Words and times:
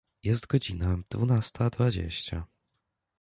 Jest 0.23 0.47
godzina 0.47 0.97
dwunasta 1.09 1.69
dwadzieścia. 1.69 2.45